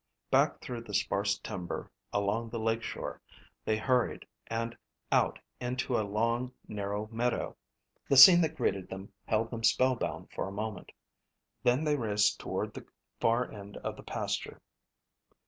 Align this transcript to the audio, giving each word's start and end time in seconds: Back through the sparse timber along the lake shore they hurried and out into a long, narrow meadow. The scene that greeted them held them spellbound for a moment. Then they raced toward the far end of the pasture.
Back 0.31 0.61
through 0.61 0.81
the 0.81 0.95
sparse 0.95 1.37
timber 1.37 1.91
along 2.11 2.49
the 2.49 2.59
lake 2.59 2.81
shore 2.81 3.21
they 3.63 3.77
hurried 3.77 4.25
and 4.47 4.75
out 5.11 5.37
into 5.59 5.95
a 5.95 6.01
long, 6.01 6.51
narrow 6.67 7.07
meadow. 7.11 7.55
The 8.09 8.17
scene 8.17 8.41
that 8.41 8.55
greeted 8.55 8.89
them 8.89 9.13
held 9.27 9.51
them 9.51 9.63
spellbound 9.63 10.29
for 10.33 10.47
a 10.47 10.51
moment. 10.51 10.91
Then 11.61 11.83
they 11.83 11.95
raced 11.97 12.39
toward 12.39 12.73
the 12.73 12.87
far 13.19 13.51
end 13.51 13.77
of 13.77 13.95
the 13.95 14.01
pasture. 14.01 14.59